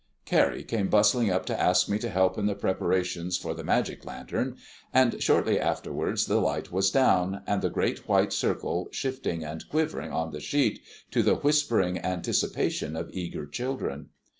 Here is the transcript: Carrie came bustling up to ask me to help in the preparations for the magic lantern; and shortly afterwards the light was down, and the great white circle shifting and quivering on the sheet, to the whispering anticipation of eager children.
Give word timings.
Carrie 0.25 0.63
came 0.63 0.87
bustling 0.87 1.29
up 1.29 1.45
to 1.45 1.61
ask 1.61 1.87
me 1.87 1.99
to 1.99 2.09
help 2.09 2.35
in 2.35 2.47
the 2.47 2.55
preparations 2.55 3.37
for 3.37 3.53
the 3.53 3.63
magic 3.63 4.03
lantern; 4.03 4.57
and 4.91 5.21
shortly 5.21 5.59
afterwards 5.59 6.25
the 6.25 6.39
light 6.41 6.71
was 6.71 6.89
down, 6.89 7.43
and 7.45 7.61
the 7.61 7.69
great 7.69 8.07
white 8.07 8.33
circle 8.33 8.87
shifting 8.89 9.43
and 9.43 9.69
quivering 9.69 10.11
on 10.11 10.31
the 10.31 10.39
sheet, 10.39 10.81
to 11.11 11.21
the 11.21 11.35
whispering 11.35 11.99
anticipation 11.99 12.95
of 12.95 13.11
eager 13.13 13.45
children. 13.45 14.09